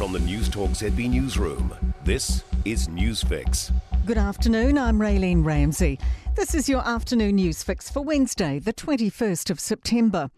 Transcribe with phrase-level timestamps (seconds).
[0.00, 3.70] From the Newstalk ZB Newsroom, this is Newsfix.
[4.06, 5.98] Good afternoon, I'm Raylene Ramsey.
[6.36, 10.30] This is your afternoon news fix for Wednesday, the 21st of September.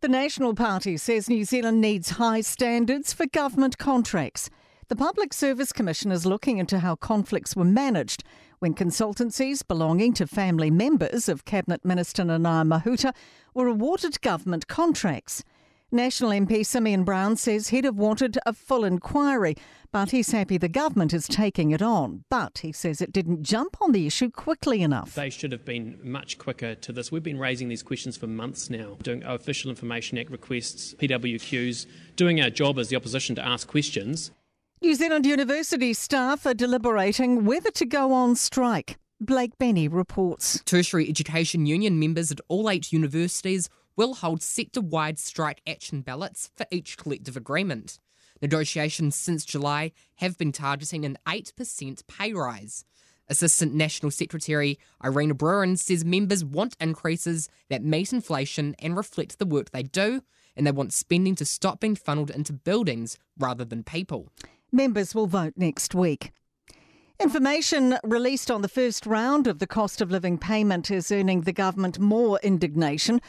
[0.00, 4.50] The National Party says New Zealand needs high standards for government contracts.
[4.88, 8.24] The Public Service Commission is looking into how conflicts were managed
[8.58, 13.14] when consultancies belonging to family members of Cabinet Minister Nanaia Mahuta
[13.54, 15.44] were awarded government contracts.
[15.90, 19.56] National MP Simeon Brown says he'd have wanted a full inquiry,
[19.90, 22.24] but he's happy the government is taking it on.
[22.28, 25.14] But he says it didn't jump on the issue quickly enough.
[25.14, 27.10] They should have been much quicker to this.
[27.10, 32.38] We've been raising these questions for months now, doing Official Information Act requests, PWQs, doing
[32.42, 34.30] our job as the opposition to ask questions.
[34.82, 38.98] New Zealand University staff are deliberating whether to go on strike.
[39.22, 40.62] Blake Benny reports.
[40.66, 46.50] Tertiary Education Union members at all eight universities will hold sector wide strike action ballots
[46.56, 47.98] for each collective agreement.
[48.40, 52.84] Negotiations since July have been targeting an 8% pay rise.
[53.28, 59.44] Assistant National Secretary Irina Bruin says members want increases that meet inflation and reflect the
[59.44, 60.22] work they do,
[60.56, 64.30] and they want spending to stop being funneled into buildings rather than people.
[64.70, 66.30] Members will vote next week.
[67.20, 71.52] Information released on the first round of the cost of living payment is earning the
[71.52, 73.20] government more indignation.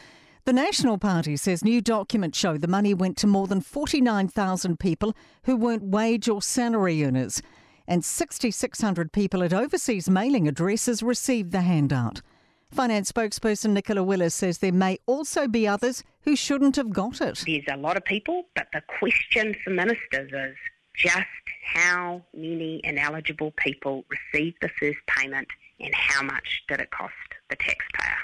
[0.50, 5.14] The National Party says new documents show the money went to more than 49,000 people
[5.44, 7.40] who weren't wage or salary earners,
[7.86, 12.20] and 6,600 people at overseas mailing addresses received the handout.
[12.68, 17.44] Finance spokesperson Nicola Willis says there may also be others who shouldn't have got it.
[17.46, 20.56] There's a lot of people, but the question for ministers is
[20.96, 21.28] just
[21.62, 25.46] how many ineligible people received the first payment
[25.78, 27.14] and how much did it cost
[27.50, 28.18] the taxpayer.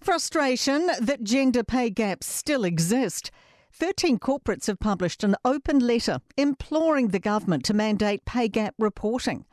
[0.00, 3.30] Frustration that gender pay gaps still exist.
[3.72, 9.44] 13 corporates have published an open letter imploring the government to mandate pay gap reporting.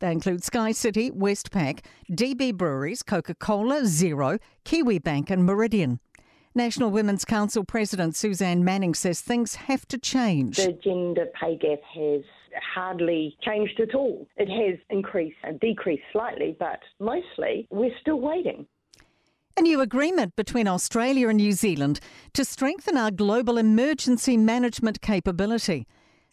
[0.00, 6.00] They include SkyCity, Westpac, DB Breweries, Coca Cola, Xero, Kiwi Bank, and Meridian.
[6.54, 10.56] National Women's Council President Suzanne Manning says things have to change.
[10.56, 12.22] The gender pay gap has
[12.74, 14.28] hardly changed at all.
[14.36, 18.66] It has increased and decreased slightly, but mostly we're still waiting.
[19.56, 22.00] A new agreement between Australia and New Zealand
[22.32, 25.86] to strengthen our global emergency management capability.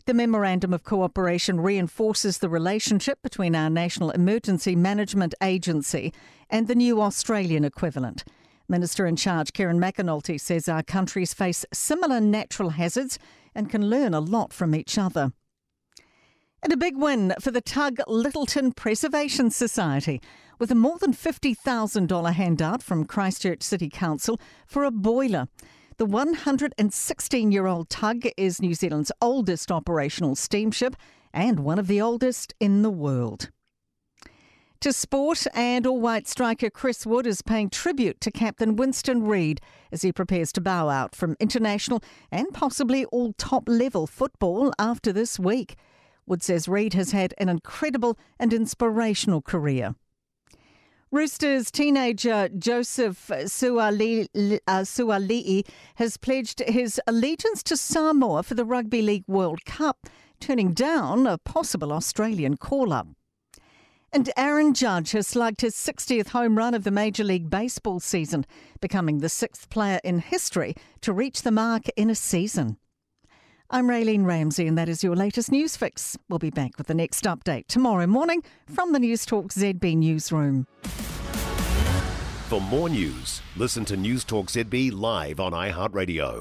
[0.07, 6.11] The Memorandum of Cooperation reinforces the relationship between our National Emergency Management Agency
[6.49, 8.23] and the new Australian equivalent.
[8.67, 13.19] Minister in charge Kieran McAnulty says our countries face similar natural hazards
[13.53, 15.31] and can learn a lot from each other.
[16.63, 20.21] And a big win for the Tug Lyttelton Preservation Society
[20.59, 25.47] with a more than $50,000 handout from Christchurch City Council for a boiler.
[25.97, 30.95] The 116 year old tug is New Zealand's oldest operational steamship
[31.33, 33.49] and one of the oldest in the world.
[34.81, 39.61] To sport, and all white striker Chris Wood is paying tribute to Captain Winston Reid
[39.91, 45.11] as he prepares to bow out from international and possibly all top level football after
[45.11, 45.75] this week.
[46.25, 49.95] Wood says Reid has had an incredible and inspirational career.
[51.13, 54.27] Roosters teenager Joseph Suaalii,
[54.65, 60.07] uh, has pledged his allegiance to Samoa for the Rugby League World Cup,
[60.39, 63.09] turning down a possible Australian call up.
[64.13, 68.45] And Aaron Judge has slugged his 60th home run of the Major League Baseball season,
[68.79, 72.77] becoming the sixth player in history to reach the mark in a season.
[73.73, 76.17] I'm Raylene Ramsey, and that is your latest news fix.
[76.27, 80.67] We'll be back with the next update tomorrow morning from the Newstalk ZB Newsroom.
[82.49, 86.39] For more news, listen to Newstalk ZB live on iHeartRadio.